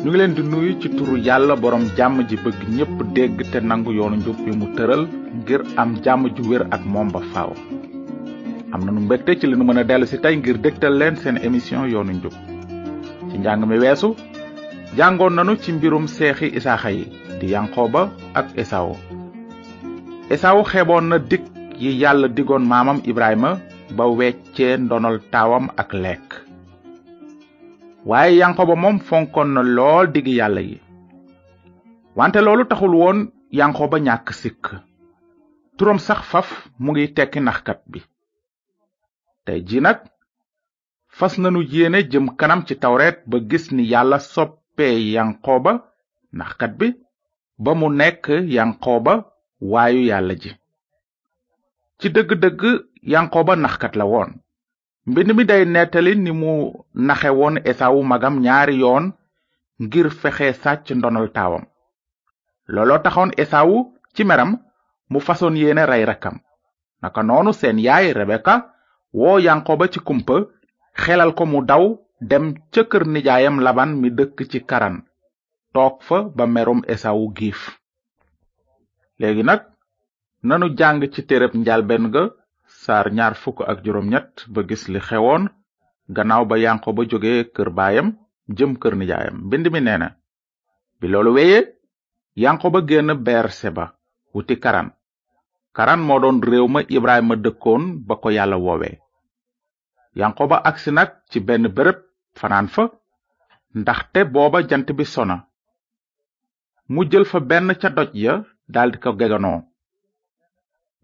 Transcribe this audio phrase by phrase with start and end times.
[0.00, 3.58] ñu ngi leen di nuyu ci turu yàlla borom jàmm ji bëgg ñépp dégg te
[3.68, 5.02] nangu yoonu njub bi mu tëral
[5.38, 7.52] ngir am jàmm ju wér ak moom ba faaw
[8.72, 11.36] am nanu mbégte ci li nu mën a dellu si tey ngir dégtal leen seen
[11.46, 12.34] émission yoonu njub
[13.30, 14.08] ci njàng mi weesu
[14.98, 17.04] jàngoon nanu ci mbirum seexi isaaxa yi
[17.40, 18.02] di yanqooba
[18.40, 18.94] ak esaawu
[20.34, 21.44] esaawu xeeboon na dikk
[21.82, 23.50] yi yàlla digoon maamam ibrahima
[23.96, 26.28] ba weccee ndonal taawam ak lekk
[28.04, 30.76] waaye yanqoba moom fonkoon na lool digg yàlla yi
[32.16, 33.18] wante loolu taxul woon
[33.58, 34.64] yanqoba ñàkk sikk
[35.76, 36.48] turam sax faf
[36.82, 38.00] mu ngi tekki naxkat bi
[39.44, 39.98] te ji nag
[41.16, 45.72] fas nanu yéene jëm kanam ci tawreet ba gis ni yàlla soppee yanqoba
[46.38, 46.86] naxkat bi
[47.64, 48.24] ba mu nekk
[48.56, 49.12] yanqoba
[49.70, 50.50] waayu yàlla ji
[51.98, 52.62] ci dëgg-dëgg
[53.12, 54.30] yanqoba naxkat la woon
[55.08, 56.52] mbind mi day nettali ni mu
[57.08, 59.04] naxewoon woon esawu magam ñaari yoon
[59.84, 61.64] ngir fexe sàcc ndonol taawam
[62.74, 63.76] looloo taxoon esawu
[64.14, 64.50] ci meram
[65.12, 66.36] mu fasoon yéene rey rekam
[67.02, 68.54] naka noonu seen yaay rebeka
[69.20, 70.34] woo yanqoba ci kumpa
[71.02, 71.84] xelal ko mu daw
[72.30, 74.96] dem ca kër nijaayam laban mi dëkk ci karan
[75.74, 77.60] toog fa ba merum esawu giif
[79.20, 79.60] léegi nag
[80.48, 82.22] nanu jàng ci téereb njalben ga
[82.82, 85.42] saar ñaar fukk ak juróom ñett ba gis li xewoon
[86.16, 88.08] gannaaw ba yanqoba jóge kër baayam
[88.56, 90.08] jëm kër nijaayam mbind mi nee na
[90.98, 91.58] bi loolu weye
[92.44, 93.84] yanqoba génn beerseba
[94.34, 94.88] wuti karan
[95.76, 98.90] karan moo doon réew ma ibrahima dëkkoon ba ko yàlla woowe
[100.20, 101.98] yanqoba agsi nag ci benn bërëb
[102.38, 102.82] fanaan fa
[103.80, 105.36] ndaxte booba jant bi sona
[106.92, 108.34] mu jël fa benn ca doj ya
[108.74, 109.60] daldi ko geganoo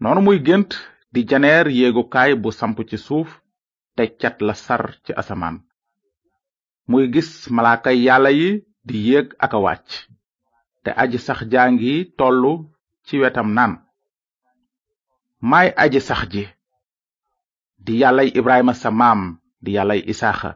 [0.01, 0.71] noonu muy gént
[1.11, 2.03] di janeer Yego
[2.43, 3.29] bu samp ci suuf
[3.95, 5.57] te cat la sar ci asamaan
[6.89, 8.49] muy gis malaaka yàlla yi
[8.87, 9.75] di yéeg ak a
[10.83, 12.53] te aji sax jaa ngi tollu
[13.05, 13.73] ci wetam naan
[15.49, 16.43] maay aji sax ji
[17.85, 18.89] di yàllay ibrahima sa
[19.63, 20.51] di yàllay isaaxa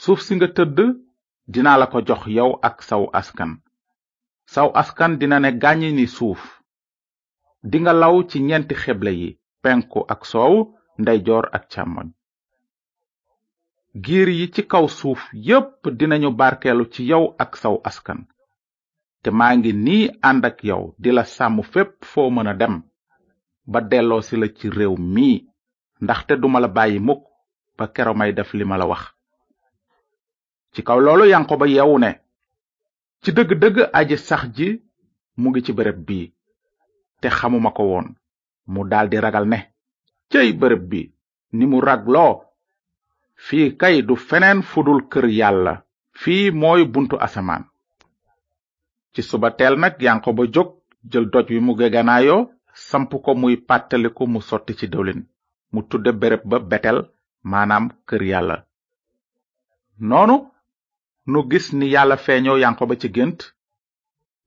[0.00, 0.78] suuf si nga tëdd
[1.52, 3.52] dinaa la ko jox yow ak saw askan
[4.52, 6.42] saw askan dina ne gàññi ni suuf
[7.82, 9.30] nga law ci ñenti xeble yi
[9.62, 10.54] penku ak soow
[11.00, 12.08] ndeyjoor ak càmmoñ
[14.04, 18.20] giir yi ci kaw suuf yépp dinañu barkeelu ci yow ak saw askan
[19.22, 22.74] te maa ngi nii ànd yow di la sàmm fépp foo mën a dem
[23.72, 25.38] ba delloo si la ci réew mii
[26.04, 27.22] ndaxte duma la bàyyi mukk
[27.76, 29.02] ba kero may def li ma wax
[30.72, 31.66] ci kaw loolu yanko ba
[32.02, 32.10] ne
[33.22, 34.68] ci dëgg-dëgg aji sax ji
[35.40, 36.24] mu ngi ci bii
[37.20, 38.08] te xamuma ko woon
[38.68, 39.58] mu daldi ragal ne
[40.30, 41.00] cey bërëb bi
[41.56, 42.32] ni mu ragloo
[43.46, 45.72] fii kay du fenen fudul kër yàlla
[46.20, 47.64] fii mooy buntu asamaan
[49.12, 50.68] ci suba teel nag yanko ba jóg
[51.10, 52.36] jël doj wi mu geganaayo
[52.88, 55.20] samp ko muy pàttaliku mu sotti ci dawlin
[55.72, 56.98] mu tudde bërëb ba betel
[57.50, 58.56] maanaam kër yàlla
[60.08, 60.36] noonu
[61.30, 63.38] nu gis ni yàlla feeñoo yanko ba ci gént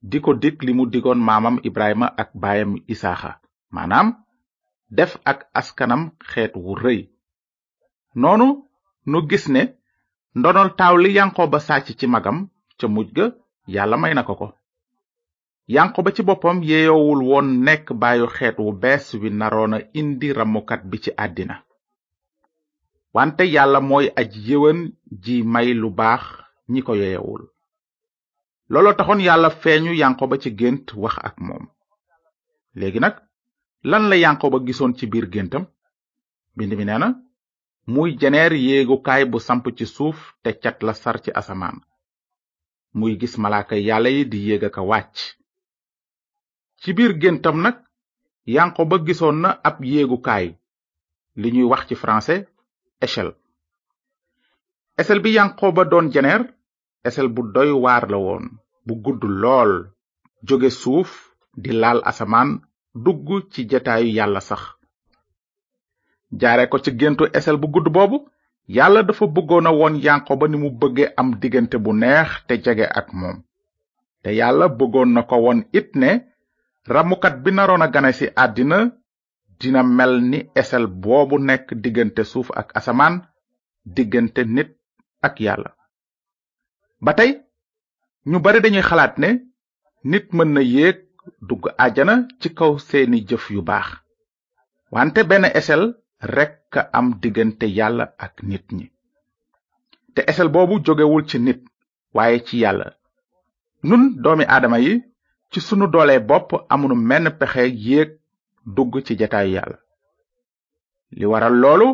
[0.10, 0.84] di ko dig li mu
[1.70, 3.41] ibrahima ak baayam isaaxa
[3.76, 4.14] maanaam
[4.98, 7.00] def ak askanam xeet wu rëy
[8.22, 8.48] noonu
[9.10, 9.62] nu gis ne
[10.38, 11.10] ndonol taaw li
[11.54, 12.38] ba sàcc ci magam
[12.78, 13.26] ca mujj ga
[13.76, 14.50] yàlla may na ko ko
[16.04, 20.98] ba ci boppam yeeyowul woon nekk baayu xeet wu bees wi naroona indi ramukat bi
[21.04, 21.56] ci àddina
[23.16, 24.80] wante yàlla mooy aj yéwén
[25.24, 26.24] ji may lu baax
[26.72, 27.44] ñi ko yeeyowul
[28.72, 29.92] looloo taxoon yàlla feeñu
[30.30, 31.66] ba ci gént wax ak moom
[32.80, 33.16] léegi nag
[33.84, 35.66] lan la yankoba gisoon ci biir gentam
[36.58, 37.10] bind mi neena
[37.88, 41.78] muy jeneer yéegukaay bu samp ci suuf te cat la sar ci asamaan
[42.94, 45.18] muy gis malaaka yàlla yi di yega ka wàcc
[46.82, 47.76] ci biir géntam nag
[48.90, 50.48] ba gisoon na ab yéegukaay
[51.42, 52.42] li ñuy wax ci français
[53.06, 53.36] échelle
[55.24, 56.42] bi yankoba doon jeneer
[57.08, 58.46] échelle bu doy waar la woon
[58.86, 59.74] bu gudd lool
[60.48, 61.10] jóge suuf
[61.64, 62.62] di lal asaman.
[62.96, 64.62] dugg ci jataayu yàlla sax
[66.40, 68.18] jaare ko ci géntu esel bu gudd boobu
[68.78, 69.96] yàlla dafa bëggoon a woon
[70.40, 73.38] ba ni mu bëggee am diggante bu neex te jege ak moom
[74.22, 76.12] te yàlla bëggoon na ko woon it ne
[76.88, 78.78] ramukat bi naroon a gane ci àddina
[79.60, 83.22] dina mel ni esel boobu nekk diggante suuf ak asamaan
[83.86, 84.70] diggante nit
[85.22, 85.72] ak yàlla
[87.02, 87.32] ba tey
[88.30, 89.30] ñu bari dañuy xalaat ne
[90.04, 90.98] nit mën na yéeg
[91.48, 93.90] dugg àjjana ci kaw seeni jëf yu baax
[94.94, 95.84] wante benn esel
[96.36, 98.86] rekk am diggante yàlla ak nit ñi
[100.14, 101.62] te esel boobu jógewul ci nit
[102.16, 102.88] waaye ci yàlla
[103.88, 104.94] nun doomi aadama yi
[105.52, 108.10] ci sunu doole bopp amunu menn pexe yéeg
[108.76, 109.78] dugg ci jataayu yàlla
[111.18, 111.88] li waral loolu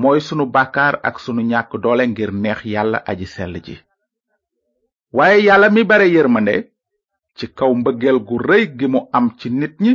[0.00, 3.76] mooy sunu bàkkaar ak sunu ñàkk doole ngir neex yàlla aji sell ji
[5.16, 6.54] waaye yàlla mi bare yërmande
[7.40, 9.92] ci kaw mbëggeel gu rëy gi mu am ci nit ñi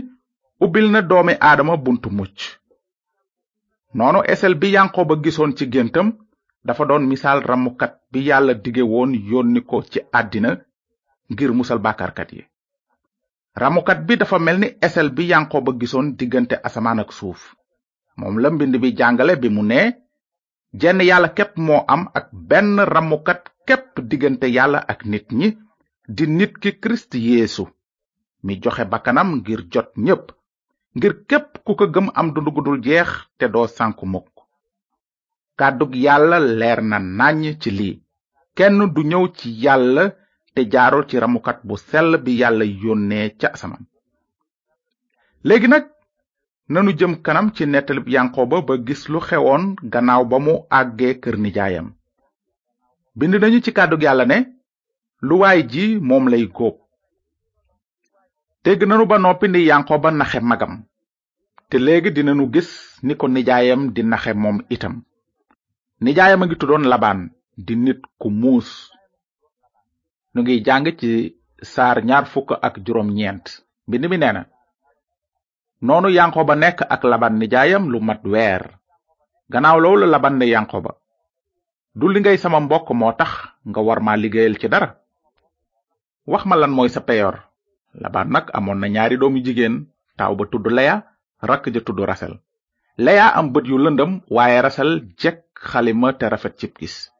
[0.63, 2.37] ubbil na doomi aadama bunt mucc
[3.97, 6.07] noonu esel bi yanqooba gisoon ci géntam
[6.67, 10.51] dafa doon misaal ramukat bi yàlla digge woon yónni ko ci àddina
[11.31, 12.41] ngir musal bàkkaarkat yi
[13.61, 17.41] ramukat bi dafa mel ni esel bi yanqooba gisoon diggante asamaan ak suuf
[18.19, 19.87] moom la mbind bi jàngale bi mu nee
[20.81, 25.49] jenn yàlla képp moo am ak benn ramukat képp diggante yàlla ak nit ñi
[26.07, 27.65] di nit ki kirist yeesu
[28.43, 30.27] mi joxe bakkanam ngir jot ñépp
[30.95, 34.33] ngir képp ku ko gëm am dundu gudul jeex te doo sànku mukk
[35.59, 38.01] kàddug yàlla leer na nàññ ci lii
[38.55, 40.11] kenn du ñëw ci yàlla
[40.53, 43.85] te jaarul ci ramukat bu sell bi yàlla yónnee ca asamaan
[45.43, 45.85] léegi nag
[46.69, 51.37] nanu jëm kanam ci nettalib yanqooba ba gis lu xewoon gannaaw ba mu àggee kër
[51.39, 51.93] nijaayam
[53.15, 54.54] bind nañu ci kàddug yàlla ne
[55.29, 56.75] luwaay ji moom lay góob
[58.63, 59.61] dégg nanu ba noppi ni
[60.03, 60.73] ba naxe magam
[61.69, 62.69] te léegi dinanu gis
[63.05, 64.95] ni ko nijaayam di naxe moom itam
[66.03, 67.19] nijaayam a ngi tuddoon labaan
[67.65, 68.69] di nit ku muus
[70.33, 71.09] nu ngi jàng ci
[71.73, 73.45] saar ñaar fukk ak juróom ñeent
[73.87, 74.41] mbind mi neena
[75.87, 76.09] noonu
[76.47, 78.63] ba nekk ak laban nijaayam lu mat weer
[79.51, 80.91] gannaaw loolu laban ne yankoba
[81.99, 83.31] dul li ngay sama mbokk moo tax
[83.69, 84.89] nga war maa liggéeyal ci dara
[86.25, 87.45] wax ma lan mooy sa peyor
[87.93, 89.85] laban nag amoon na ñaari doomu jigéen
[90.17, 91.05] taw ba tudd leya
[91.41, 92.41] rakk ja tudd rasel
[92.99, 97.13] leya am bët yu lëndëm waaye rasel jekk xalima te rafet cib gis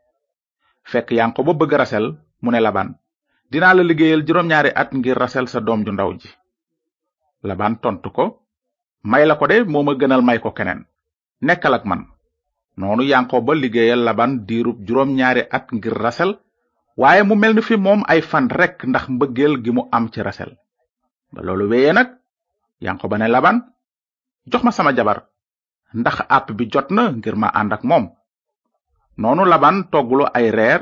[0.84, 2.98] fekk ko ba bëgg rasel mu ne laban
[3.52, 6.30] dinaa la liggéeyal juróom ñaari at ngir rasel sa doom ju ndaw ji
[7.46, 8.42] laban tontu ko
[9.06, 10.82] may la ko de moo gënal may ko keneen
[11.46, 12.10] nekkal ak man
[12.78, 13.06] noonu
[13.46, 16.40] ba liggéeyal laban diirub juróom ñaari at ngir rasel
[16.98, 20.52] waaye mu melni fi moom ay fan rek ndax mbëggeel gi mu am ci rasel
[21.34, 22.10] ba loolu wéyee nag
[22.86, 23.58] yankoba ne laban
[24.50, 25.20] jox ma sama jabar
[26.00, 28.06] ndax app bi jot na ngir ma ànd ak moom
[29.22, 30.82] noonu laban toggulu ay reer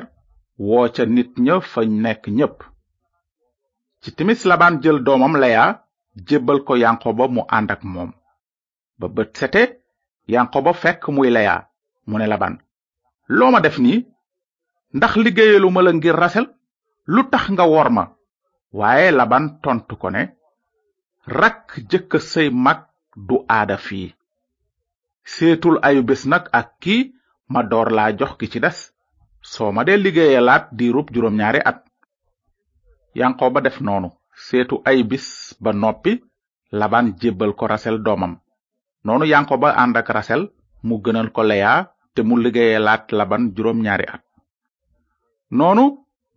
[0.66, 2.58] woo ca nit ña fa nekk ñépp
[4.02, 5.66] ci timis laban jël doomam leya
[6.28, 8.12] jébbal ko yankoba mu ànd ak moom
[9.00, 9.64] ba bët sete
[10.28, 11.56] yankoba fekk muy leya
[12.08, 12.56] mu ne laban
[13.28, 14.13] loo ma def nii
[14.98, 16.46] ndax liggéeyalu la ngir rasel
[17.14, 18.04] lu tax nga wor ma
[18.80, 20.22] waaye laban tontu ko ne
[21.40, 21.60] rak
[21.90, 22.80] jëkk say mag
[23.28, 24.08] du aada fii
[25.34, 27.04] seetul ayu bés nag ak kii
[27.54, 28.78] ma door laa jox ki ci des
[29.52, 31.78] soo ma dee liggéeyalaat diirub juróom-ñaari at
[33.20, 34.10] yankoo ba def noonu
[34.46, 35.26] seetu ay bis
[35.64, 36.14] ba noppi
[36.80, 38.34] laban jébbal ko rasel doomam
[39.06, 40.42] noonu yanko ba ànd ak rasel
[40.88, 41.80] mu gënal ko leyaa
[42.14, 44.24] te mu liggéeyalaat laban juróom-ñaari at
[45.60, 45.84] noonu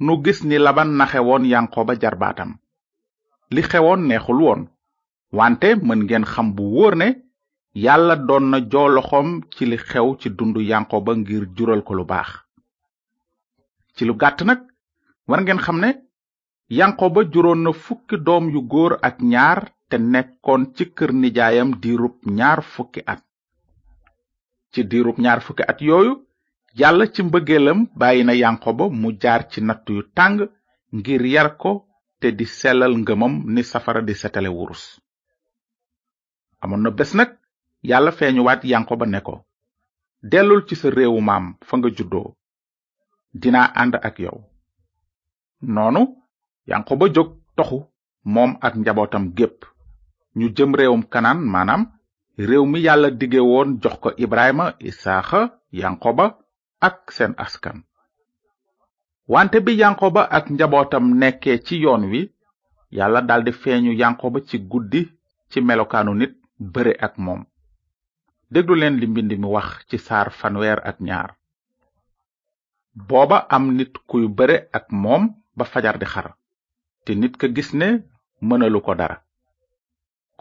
[0.06, 2.50] nu gis ni laban naxe woon yanqooba jarbaatam
[3.54, 4.60] li xewoon neexul woon
[5.38, 7.08] wante mën ngeen xam bu wóor ne
[7.84, 12.30] yàlla doon na jooloxoom ci li xew ci dundu yanqooba ngir jural ko lu baax
[13.94, 14.60] ci lu gàtt nag
[15.28, 15.90] war ngeen xam ne
[16.78, 22.16] yanqooba juróon na fukki doom yu góor ak ñaar te nekkoon ci kër nijaayam diirub
[22.38, 23.20] ñaar fukki at
[24.72, 26.14] ci diirub ñaar fukki at yooyu
[26.80, 30.38] yàlla ci bëggeelam bàyyi na yanqoba mu jaar ci natt yu tàng
[30.96, 31.70] ngir yar ko
[32.20, 34.82] te di sellal ngëmam ni safara di setale wurus
[36.62, 37.30] amoon na bés nag
[37.90, 39.34] yàlla feeñuwaat yanqoba ne ko
[40.30, 42.30] dellul ci sa réewu maam fa nga juddoo
[43.40, 44.36] dinaa ànd ak yow
[45.74, 46.02] noonu
[46.70, 47.78] yanqoba jóg toxu
[48.24, 49.60] moom ak njabootam gépp
[50.36, 51.82] ñu jëm réewum kanaan maanaam
[52.38, 55.40] réew mi yàlla dige woon jox ko ibrahima isaaxa
[55.72, 56.45] yanqoba
[56.86, 57.82] ak seen askan
[59.32, 59.74] wante bi
[60.16, 62.20] ba ak njabootam nekkee ci yoon wi
[62.98, 63.92] yàlla daldi feeñu
[64.34, 65.02] ba ci guddi
[65.50, 66.32] ci melokaanu nit
[66.72, 67.40] bëre ak moom
[68.52, 71.30] déglu leen li mbind mi wax ci saar fanweer ak ñaar
[73.08, 75.22] booba am nit kuy bëre ak moom
[75.56, 76.28] ba fajar di xar
[77.04, 77.88] te nit ka gis ne
[78.48, 79.16] mënalu ko dara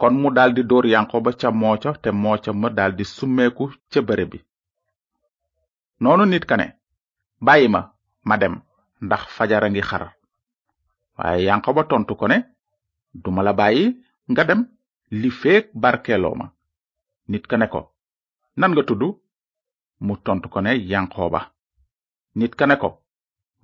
[0.00, 4.38] kon mu daldi dóor yankoba ca mooco te mooco ma daldi summeeku ca bëre bi
[6.00, 6.66] noonu nit ka ne
[7.46, 7.80] bàyyi ma
[8.28, 8.54] ma dem
[9.06, 10.02] ndax fajara ngi xar
[11.18, 12.36] waaye yankoba tontu ko ne
[13.22, 13.84] duma la bàyyi
[14.30, 14.60] nga dem
[15.20, 16.46] li feek barkeeloo ma
[17.30, 17.80] nit ka ne ko
[18.58, 19.02] nan nga tudd
[20.04, 21.40] mu tontu ko ne yankoba
[22.38, 22.90] nit ka ne ko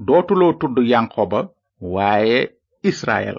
[0.07, 1.41] dootuloo tudd yankoba
[1.95, 2.41] waaye
[2.91, 3.39] israel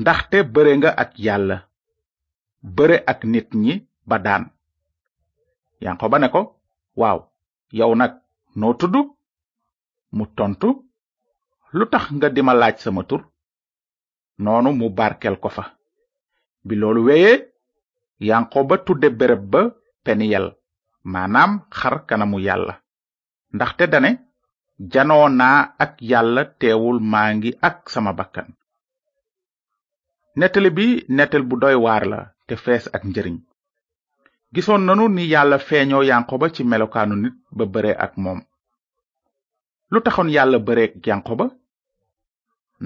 [0.00, 1.56] ndaxte bëre nga ak yàlla
[2.76, 3.74] bëre ak nit ñi
[4.08, 4.44] ba daan
[5.84, 6.40] yankoba ne ko
[7.02, 7.20] waaw
[7.78, 8.12] yow nag
[8.60, 8.94] noo tudd
[10.16, 10.68] mu tontu
[11.76, 13.22] lu tax nga dima laaj sama tur
[14.42, 15.64] noonu mu barkel ko fa
[16.66, 17.32] bi loolu weye
[18.28, 19.60] yankoba tudde bereb ba
[20.04, 20.46] peniyel
[21.12, 22.74] maanaam xar kanamu yàlla
[23.54, 24.10] ndaxte dane
[24.92, 28.48] janoo naa ak yàlla teewul maa ngi ak sama bakkan
[30.38, 30.86] nettali bi
[31.16, 33.36] nettal bu doy waar la te fees ak njëriñ
[34.54, 38.40] gisoon nanu ni yàlla feeñoo yanqoba ci melokaanu nit ba bëre ak moom
[39.92, 41.44] lu taxoon yàlla bëreek yanqoba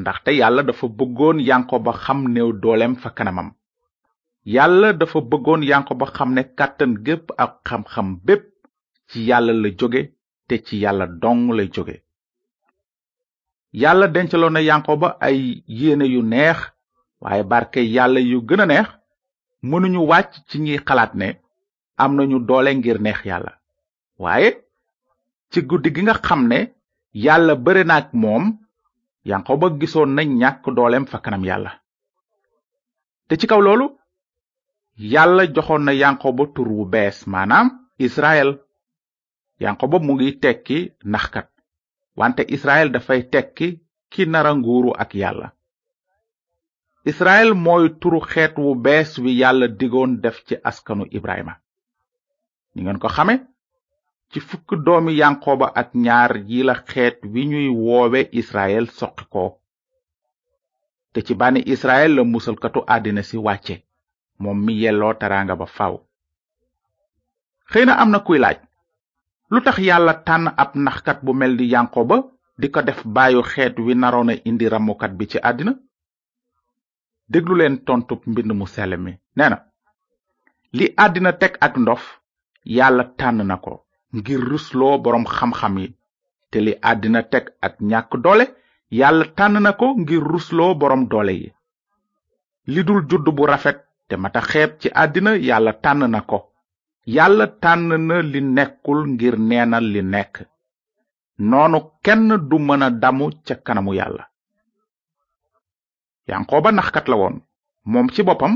[0.01, 3.11] ndaxte yàlla dafa bëggoon yanqoba xam néew dooleem fa
[4.55, 8.45] yàlla dafa bëggoon yanqoba xam ne kàttan gépp ak xam-xam bépp
[9.09, 10.03] ci yàlla la jóge
[10.49, 11.97] te ci yàlla dong lay jóge
[13.73, 16.59] yàlla dencaloon na yanqoba ay yéene yu neex
[17.21, 18.89] waaye barke yàlla yu gën a neex
[19.63, 21.41] mënuñu wàcc ci ñiy xalaat ne
[22.03, 23.53] am nañu doole ngir neex yàlla
[24.23, 24.51] waaye
[25.51, 26.59] ci guddi gi nga xam ne
[27.25, 28.45] yàlla bëre naag moom
[29.61, 31.73] ba gisoon na ñàkk doolem fa kanam yàlla
[33.29, 33.87] te ci kaw loolu
[35.13, 37.67] yàlla joxoon na turu tur wu bees maanaam
[38.07, 38.51] israel
[39.65, 40.79] yang mu ngi tekki
[41.13, 41.49] naxkat
[42.19, 43.69] wante israel dafay tekki
[44.13, 45.49] ki nara nguuru ak yàlla
[47.11, 51.55] israel mooy turu xeet wu bees wi yàlla digoon def ci askanu ibrahima
[52.75, 53.35] ni ngeen ko xame
[54.31, 59.45] ci fukk doomi yanqooba ak ñaar yi la xeet wi ñuy woowe israel soqi ko
[61.13, 63.77] te ci bànni israel la musalkatu àddina si wàcce
[64.41, 65.95] moom mi yelloo teraanga ba faw
[67.71, 68.59] xëy na am na kuy laaj
[69.53, 72.17] lu tax yàlla tànn ab naxkat bu mel di yanqooba
[72.61, 75.73] di ko def baayu xeet wi naroon a indi ramukat bi ci àddina
[77.33, 79.59] déglu leen tontub mbind mu sell mi nee na
[80.77, 82.05] li àddina teg ak ndof
[82.73, 83.85] yàlla tànn na ko
[84.17, 85.87] ngir rusloo boroom xamxam yi
[86.51, 88.45] te li àddina teg ak ñàkk doole
[88.99, 91.49] yàlla tànn na ko ngir rusloo boroom doole yi
[92.73, 93.79] li dul judd bu rafet
[94.09, 96.39] te mata xeeb ci àddina yàlla tànn na ko
[97.17, 100.35] yàlla tànn na li nekkul ngir neenal li nekk
[101.51, 104.25] noonu kenn du mën a damu ca kanamu yàlla
[106.31, 107.37] yanqooba naxkat la woon
[107.91, 108.55] moom ci boppam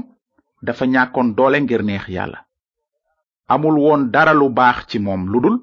[0.66, 2.38] dafa ñàkkoon doole ngir neex yàlla
[3.48, 5.56] amul woon dara lu baax ci moom ludul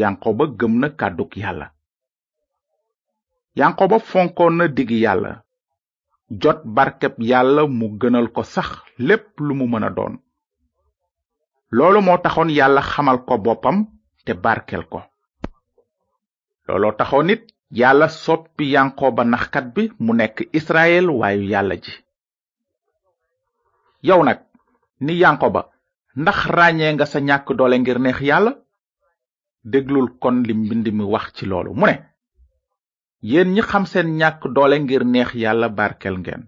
[0.00, 1.66] yankoba gëm na kàdduk yàlla
[3.60, 5.32] yankoba fonko na digi yàlla
[6.42, 8.68] jot barkeb yàlla mu gënal ko sax
[9.06, 10.14] lépp lu mu mën a doon
[11.76, 13.78] loolu moo taxoon yàlla xamal ko boppam
[14.24, 15.00] te barkel ko
[16.66, 17.42] looloo taxoon nit
[17.80, 21.94] yàlla soppi yankoba naxkat bi mu nekk israel waayu yàlla ji
[24.08, 24.38] yow nag
[25.00, 25.71] ni yankoba
[26.20, 28.52] ndax ràññee nga sa ñàkk doole ngir neex yàlla
[29.70, 31.96] déglul kon li mbind mi wax ci loolu mu ne
[33.30, 36.42] yéen ñi xam seen ñàkk doole ngir neex yàlla barkel ngeen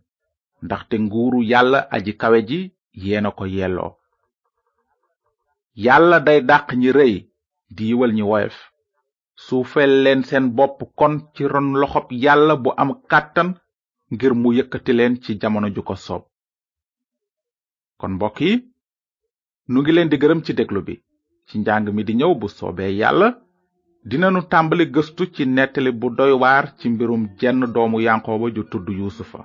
[0.65, 2.61] ndaxte nguuru yàlla aji kawe ji
[3.05, 3.91] yéena ko yelloo
[5.85, 7.15] yàlla day dàq ñi rëy
[7.75, 8.57] di yiwal ñi woyof
[9.45, 13.49] suufeel leen seen bopp kon ci ron loxob yàlla bu am kàttan
[14.13, 16.23] ngir mu yëkkati leen ci jamono ju ko soob
[18.01, 18.53] kon mbokk yi
[19.73, 20.95] nu ngi leen di gërëm ci déglu bi
[21.49, 23.29] ci njàng mi di ñëw bu soobee yàlla
[24.11, 28.87] dinanu tàmbali gëstu ci nettali bu doy waar ci mbirum jenn doomu yankooba ju tudd
[29.01, 29.41] yuusufa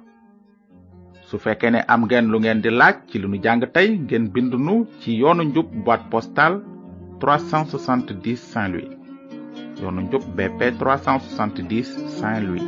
[1.27, 4.25] su fekkee ne am ngeen lu ngeen di laaj ci lu nu jàng tey ngeen
[4.33, 6.53] bind nu ci yoonu njub boîte postal
[7.21, 8.91] 370 saint louis
[9.81, 11.83] yoonu njub bp 370
[12.19, 12.65] saint louis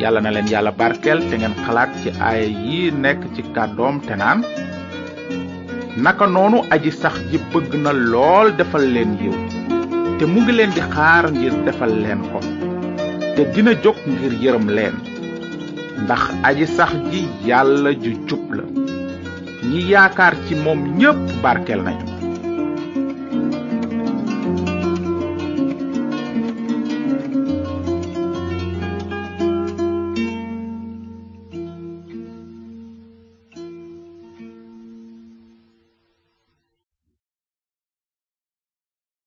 [0.00, 4.14] yàlla na leen yàlla barkeel te ngeen xalaat ci aaya yi nekk ci kàddoom te
[4.22, 4.40] naan
[5.96, 9.34] naka noonu aji sax ji bëgg na lool defal leen yiw
[10.18, 12.40] te mu ngi leen di xaar ngir defal leen ko
[13.36, 14.94] te dina jóg ngir yërëm leen
[16.04, 18.64] ndax aji sax ji yàlla ju cub la
[19.68, 22.11] ñi yaakaar ci moom ñépp barkeel nañu